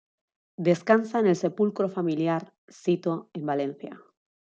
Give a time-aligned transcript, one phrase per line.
[0.67, 4.01] Descansa en el sepulcro familiar sito en Valencia.